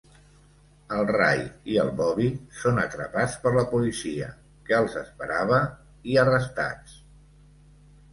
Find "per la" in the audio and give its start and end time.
3.43-3.65